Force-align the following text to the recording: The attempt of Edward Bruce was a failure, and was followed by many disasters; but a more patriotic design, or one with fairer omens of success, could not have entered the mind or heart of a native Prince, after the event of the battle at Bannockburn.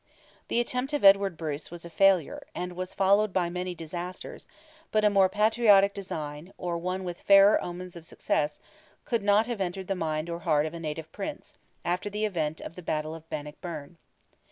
The 0.47 0.59
attempt 0.59 0.93
of 0.93 1.03
Edward 1.03 1.37
Bruce 1.37 1.69
was 1.69 1.85
a 1.85 1.89
failure, 1.91 2.47
and 2.55 2.73
was 2.73 2.91
followed 2.95 3.31
by 3.31 3.51
many 3.51 3.75
disasters; 3.75 4.47
but 4.91 5.05
a 5.05 5.11
more 5.11 5.29
patriotic 5.29 5.93
design, 5.93 6.51
or 6.57 6.75
one 6.79 7.03
with 7.03 7.21
fairer 7.21 7.63
omens 7.63 7.95
of 7.95 8.07
success, 8.07 8.59
could 9.05 9.21
not 9.21 9.45
have 9.45 9.61
entered 9.61 9.85
the 9.85 9.93
mind 9.93 10.27
or 10.27 10.39
heart 10.39 10.65
of 10.65 10.73
a 10.73 10.79
native 10.79 11.11
Prince, 11.11 11.53
after 11.85 12.09
the 12.09 12.25
event 12.25 12.59
of 12.59 12.75
the 12.75 12.81
battle 12.81 13.15
at 13.15 13.29
Bannockburn. 13.29 13.97